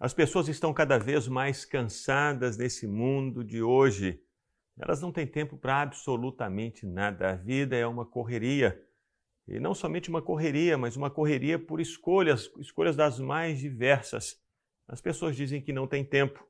As 0.00 0.14
pessoas 0.14 0.46
estão 0.46 0.72
cada 0.72 0.96
vez 0.96 1.26
mais 1.26 1.64
cansadas 1.64 2.56
nesse 2.56 2.86
mundo 2.86 3.42
de 3.42 3.60
hoje. 3.60 4.22
Elas 4.78 5.00
não 5.00 5.10
têm 5.10 5.26
tempo 5.26 5.56
para 5.56 5.82
absolutamente 5.82 6.86
nada. 6.86 7.32
A 7.32 7.34
vida 7.34 7.74
é 7.74 7.84
uma 7.84 8.06
correria. 8.06 8.80
E 9.48 9.58
não 9.58 9.74
somente 9.74 10.08
uma 10.08 10.22
correria, 10.22 10.78
mas 10.78 10.96
uma 10.96 11.10
correria 11.10 11.58
por 11.58 11.80
escolhas, 11.80 12.48
escolhas 12.60 12.94
das 12.94 13.18
mais 13.18 13.58
diversas. 13.58 14.40
As 14.86 15.00
pessoas 15.00 15.34
dizem 15.34 15.60
que 15.60 15.72
não 15.72 15.88
tem 15.88 16.04
tempo. 16.04 16.46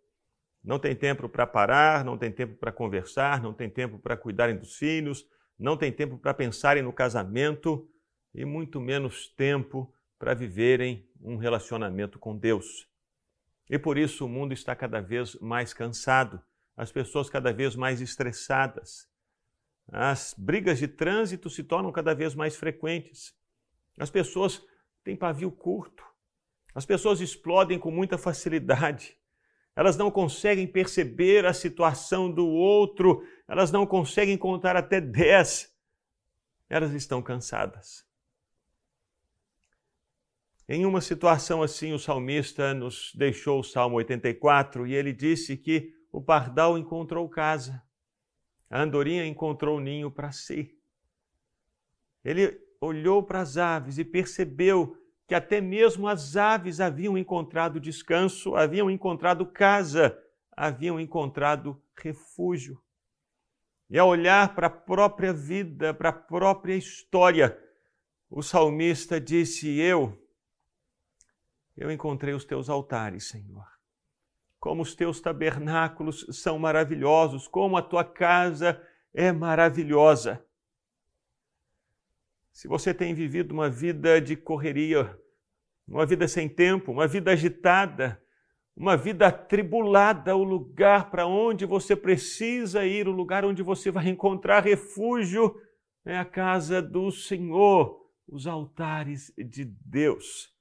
Não 0.63 0.79
tem 0.79 0.95
tempo 0.95 1.27
para 1.27 1.47
parar, 1.47 2.05
não 2.05 2.19
tem 2.19 2.31
tempo 2.31 2.55
para 2.57 2.71
conversar, 2.71 3.43
não 3.43 3.55
tem 3.55 3.71
tempo 3.71 3.99
para 3.99 4.17
cuidarem 4.17 4.59
dos 4.59 4.77
filhos, 4.77 5.27
não 5.59 5.75
tem 5.75 5.91
tempo 5.91 6.19
para 6.19 6.35
pensarem 6.35 6.83
no 6.83 6.93
casamento 6.93 7.89
e 8.35 8.45
muito 8.45 8.79
menos 8.79 9.29
tempo 9.29 9.91
para 10.19 10.35
viverem 10.35 11.09
um 11.23 11.37
relacionamento 11.37 12.19
com 12.19 12.37
Deus. 12.37 12.87
E 13.69 13.79
por 13.79 13.99
isso 13.99 14.25
o 14.25 14.29
mundo 14.29 14.53
está 14.53 14.75
cada 14.75 15.01
vez 15.01 15.35
mais 15.37 15.75
cansado, 15.75 16.43
as 16.77 16.91
pessoas 16.91 17.29
cada 17.29 17.53
vez 17.53 17.77
mais 17.77 18.01
estressadas. 18.01 19.09
As 19.91 20.35
brigas 20.37 20.79
de 20.79 20.89
trânsito 20.89 21.51
se 21.51 21.63
tornam 21.63 21.93
cada 21.93 22.15
vez 22.15 22.35
mais 22.35 22.57
frequentes. 22.57 23.35
As 23.99 24.11
pessoas 24.11 24.63
têm 25.03 25.17
pavio 25.17 25.51
curto. 25.51 26.05
As 26.75 26.87
pessoas 26.87 27.21
explodem 27.21 27.79
com 27.79 27.91
muita 27.91 28.17
facilidade. 28.17 29.19
Elas 29.75 29.97
não 29.97 30.11
conseguem 30.11 30.67
perceber 30.67 31.47
a 31.47 31.53
situação 31.53 32.31
do 32.31 32.47
outro, 32.47 33.23
elas 33.47 33.71
não 33.71 33.87
conseguem 33.87 34.37
contar 34.37 34.77
até 34.77 35.01
dez. 35.01 35.73
Elas 36.69 36.93
estão 36.93 37.23
cansadas. 37.23 38.08
Em 40.71 40.85
uma 40.85 41.01
situação 41.01 41.63
assim, 41.63 41.95
o 41.95 41.99
salmista 41.99 42.75
nos 42.75 43.15
deixou 43.15 43.61
o 43.61 43.65
Salmo 43.65 43.97
84 43.97 44.87
e 44.87 44.95
ele 44.95 45.15
disse 45.15 45.57
que 45.57 45.95
o 46.13 46.21
pardal 46.21 46.77
encontrou 46.77 47.27
casa, 47.27 47.83
a 48.69 48.83
andorinha 48.83 49.25
encontrou 49.25 49.81
ninho 49.81 50.11
para 50.11 50.31
si. 50.31 50.79
Ele 52.23 52.61
olhou 52.83 53.23
para 53.23 53.41
as 53.41 53.57
aves 53.57 53.97
e 53.97 54.05
percebeu 54.05 54.95
que 55.27 55.35
até 55.35 55.59
mesmo 55.59 56.07
as 56.07 56.37
aves 56.37 56.81
haviam 56.81 57.17
encontrado 57.17 57.81
descanso, 57.81 58.55
haviam 58.55 58.91
encontrado 58.91 59.47
casa, 59.47 60.23
haviam 60.55 61.01
encontrado 61.01 61.83
refúgio. 61.97 62.79
E 63.89 63.99
ao 63.99 64.09
olhar 64.09 64.55
para 64.55 64.67
a 64.67 64.71
própria 64.71 65.33
vida, 65.33 65.95
para 65.95 66.11
a 66.11 66.13
própria 66.13 66.75
história, 66.75 67.59
o 68.29 68.43
salmista 68.43 69.19
disse: 69.19 69.79
Eu 69.79 70.28
eu 71.79 71.91
encontrei 71.93 72.35
os 72.35 72.45
teus 72.45 72.69
altares, 72.69 73.29
Senhor. 73.29 73.65
Como 74.59 74.83
os 74.83 74.97
teus 74.97 75.21
tabernáculos 75.21 76.27
são 76.33 76.59
maravilhosos, 76.59 77.47
como 77.47 77.77
a 77.77 77.83
tua 77.83 78.05
casa 78.05 78.83
é 79.15 79.31
maravilhosa. 79.31 80.45
Se 82.53 82.67
você 82.67 82.93
tem 82.93 83.15
vivido 83.15 83.53
uma 83.53 83.71
vida 83.71 84.21
de 84.21 84.35
correria, 84.35 85.17
uma 85.87 86.05
vida 86.05 86.27
sem 86.27 86.49
tempo, 86.49 86.91
uma 86.91 87.07
vida 87.07 87.31
agitada, 87.31 88.21
uma 88.77 88.97
vida 88.97 89.29
atribulada, 89.29 90.35
o 90.35 90.43
lugar 90.43 91.09
para 91.11 91.29
onde 91.29 91.65
você 91.65 91.95
precisa 91.95 92.85
ir, 92.85 93.07
o 93.07 93.13
lugar 93.13 93.45
onde 93.45 93.63
você 93.63 93.93
vai 93.93 94.09
encontrar 94.09 94.65
refúgio 94.65 95.55
é 96.05 96.19
a 96.19 96.25
casa 96.25 96.83
do 96.83 97.13
Senhor, 97.13 98.11
os 98.27 98.49
altares 98.49 99.33
de 99.37 99.65
Deus. 99.65 100.58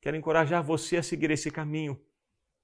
Quero 0.00 0.16
encorajar 0.16 0.62
você 0.62 0.98
a 0.98 1.02
seguir 1.02 1.30
esse 1.30 1.50
caminho. 1.50 2.00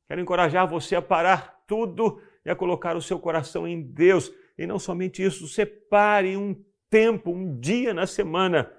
Quero 0.07 0.21
encorajar 0.21 0.69
você 0.69 0.95
a 0.97 1.03
parar 1.03 1.65
tudo 1.67 2.23
e 2.45 2.51
a 2.51 2.57
colocar 2.57 2.97
o 2.97 3.03
seu 3.03 3.19
coração 3.19 3.67
em 3.67 3.83
Deus. 3.83 4.33
E 4.57 4.67
não 4.67 4.79
somente 4.79 5.23
isso, 5.23 5.49
separe 5.49 6.37
um 6.37 6.55
tempo, 6.89 7.31
um 7.33 7.59
dia 7.59 7.93
na 7.93 8.07
semana, 8.07 8.73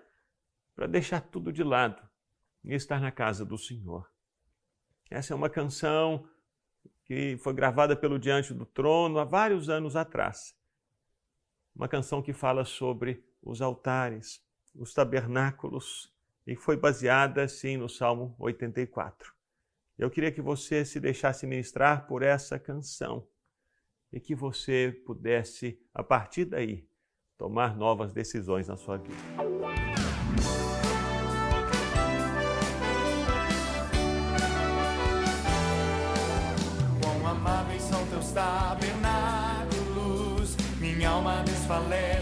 para 0.75 0.88
deixar 0.88 1.22
tudo 1.22 1.52
de 1.52 1.63
lado 1.63 2.02
e 2.63 2.74
estar 2.74 3.02
na 3.02 3.12
casa 3.12 3.44
do 3.46 3.57
Senhor. 3.57 4.09
Essa 5.09 5.34
é 5.34 5.35
uma 5.35 5.50
canção 5.50 6.28
que 7.03 7.38
foi 7.38 7.53
gravada 7.53 7.96
pelo 7.96 8.18
Diante 8.18 8.53
do 8.53 8.66
Trono 8.66 9.19
há 9.19 9.24
vários 9.24 9.69
anos 9.69 9.96
atrás. 9.96 10.56
Uma 11.75 11.88
canção 11.88 12.22
que 12.22 12.34
fala 12.34 12.63
sobre 12.63 13.24
os 13.41 13.62
altares, 13.62 14.41
os 14.74 14.94
tabernáculos 14.94 16.15
e 16.45 16.56
foi 16.56 16.78
baseada, 16.78 17.47
sim, 17.47 17.78
no 17.78 17.89
Salmo 17.89 18.35
84. 18.38 19.33
Eu 19.97 20.09
queria 20.09 20.31
que 20.31 20.41
você 20.41 20.85
se 20.85 21.00
deixasse 21.00 21.47
ministrar 21.47 22.06
por 22.06 22.22
essa 22.22 22.59
canção 22.59 23.28
e 24.11 24.19
que 24.19 24.35
você 24.35 25.01
pudesse, 25.05 25.79
a 25.94 26.03
partir 26.03 26.45
daí, 26.45 26.88
tomar 27.38 27.75
novas 27.75 28.13
decisões 28.13 28.67
na 28.67 28.78
sua 28.78 28.97
vida. 28.97 29.16
Quão 37.01 37.28
amáveis 37.28 37.81
são 37.81 38.05
teus 38.07 38.31
tabernáculos, 38.31 40.55
minha 40.79 41.09
alma 41.09 41.44
desfalece 41.44 42.15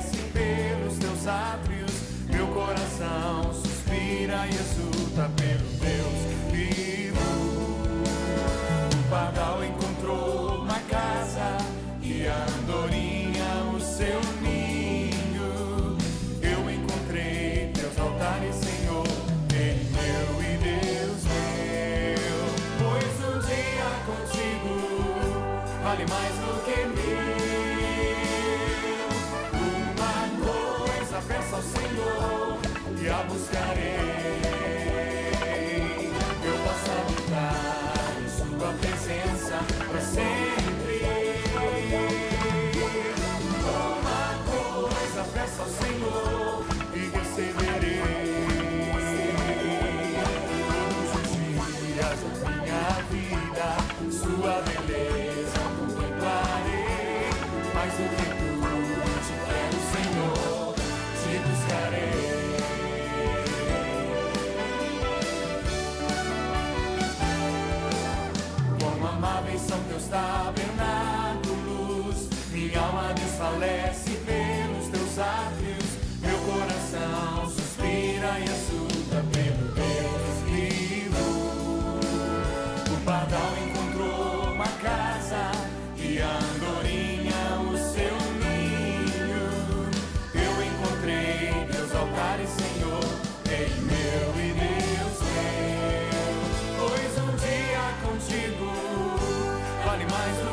minds. 100.14 100.53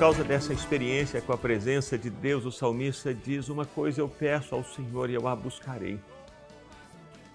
causa 0.00 0.24
dessa 0.24 0.54
experiência 0.54 1.20
com 1.20 1.30
a 1.30 1.36
presença 1.36 1.98
de 1.98 2.08
Deus, 2.08 2.46
o 2.46 2.50
salmista 2.50 3.12
diz: 3.12 3.50
Uma 3.50 3.66
coisa 3.66 4.00
eu 4.00 4.08
peço 4.08 4.54
ao 4.54 4.64
Senhor 4.64 5.10
e 5.10 5.14
eu 5.14 5.28
a 5.28 5.36
buscarei. 5.36 6.00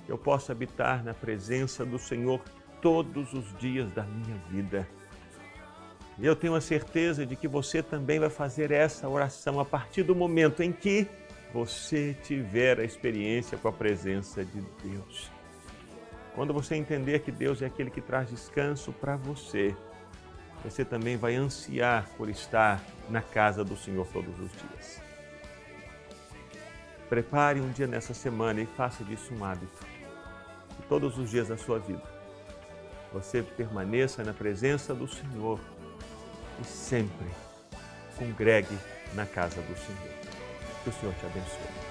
Que 0.04 0.12
eu 0.12 0.18
possa 0.18 0.52
habitar 0.52 1.04
na 1.04 1.14
presença 1.14 1.86
do 1.86 2.00
Senhor 2.00 2.42
todos 2.82 3.34
os 3.34 3.56
dias 3.60 3.92
da 3.92 4.02
minha 4.02 4.36
vida. 4.50 4.88
E 6.18 6.26
eu 6.26 6.36
tenho 6.36 6.56
a 6.56 6.62
certeza 6.62 7.24
de 7.24 7.36
que 7.36 7.48
você 7.48 7.84
também 7.84 8.20
vai 8.20 8.32
fazer 8.32 8.72
essa 8.72 9.08
oração 9.08 9.60
a 9.60 9.66
partir 9.66 10.02
do 10.02 10.16
momento 10.16 10.64
em 10.64 10.72
que 10.72 11.06
você 11.54 12.18
tiver 12.24 12.80
a 12.80 12.84
experiência 12.84 13.60
com 13.60 13.68
a 13.68 13.74
presença 13.74 14.44
de 14.44 14.62
Deus. 14.84 15.30
Quando 16.34 16.52
você 16.52 16.74
entender 16.74 17.20
que 17.20 17.32
Deus 17.32 17.62
é 17.62 17.68
aquele 17.68 17.92
que 17.92 18.02
traz 18.02 18.32
descanso 18.32 18.92
para 18.92 19.16
você, 19.16 19.76
você 20.66 20.84
também 20.84 21.16
vai 21.16 21.36
ansiar 21.36 22.10
por 22.18 22.28
estar 22.28 22.82
na 23.08 23.22
casa 23.22 23.64
do 23.64 23.78
Senhor 23.78 24.08
todos 24.08 24.34
os 24.40 24.52
dias. 24.52 25.00
Prepare 27.08 27.62
um 27.62 27.72
dia 27.72 27.86
nessa 27.86 28.16
semana 28.16 28.60
e 28.60 28.66
faça 28.66 29.04
disso 29.04 29.32
um 29.32 29.46
hábito. 29.46 29.86
Todos 30.90 31.20
os 31.20 31.30
dias 31.30 31.50
da 31.50 31.58
sua 31.58 31.78
vida, 31.78 32.02
você 33.14 33.44
permaneça 33.44 34.24
na 34.24 34.34
presença 34.34 34.94
do 34.96 35.08
Senhor 35.08 35.60
e 36.60 36.66
sempre 36.66 37.28
congregue 38.18 38.78
na 39.14 39.26
casa 39.28 39.62
do 39.62 39.78
Senhor. 39.78 40.16
Que 40.84 40.90
o 40.90 40.94
Senhor 40.94 41.14
te 41.14 41.26
abençoe. 41.28 41.85